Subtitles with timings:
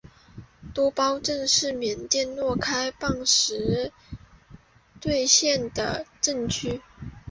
[0.95, 3.93] 包多镇为缅甸若开邦实
[4.99, 6.81] 兑县的镇区。